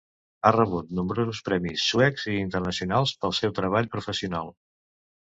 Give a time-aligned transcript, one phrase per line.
[0.47, 4.51] Ha rebut nombrosos premis suecs i internacionals pel seu treball professional.